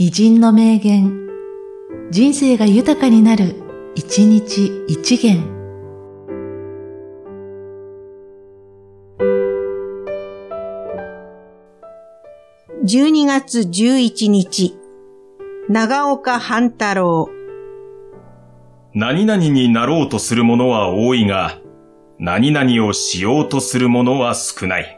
[0.00, 1.26] 偉人の名言、
[2.12, 3.56] 人生が豊かになる、
[3.96, 5.42] 一日一元。
[12.84, 14.78] 12月11日、
[15.68, 17.28] 長岡半太郎。
[18.94, 21.58] 何々になろうとする者は多いが、
[22.20, 24.97] 何々をしようとする者は少ない。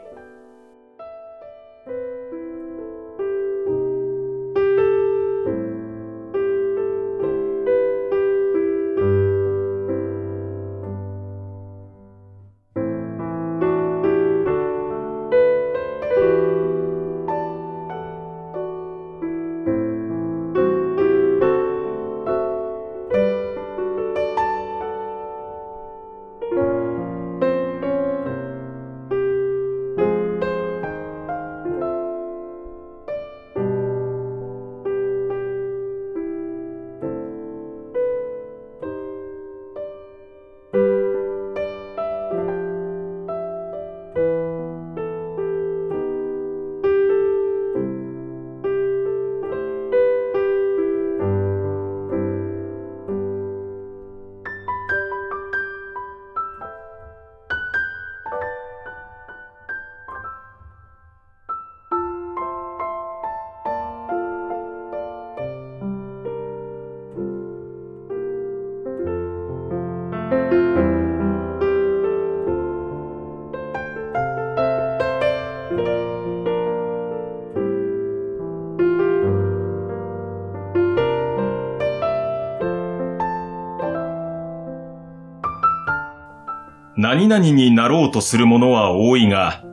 [86.97, 89.63] 何々になろうとする者は多いが、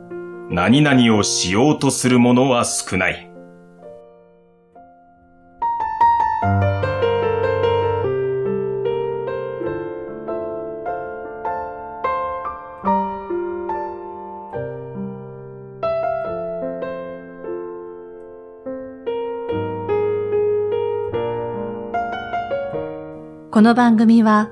[0.49, 3.29] 何々をしようとする者は少ない。
[23.51, 24.51] この番組は、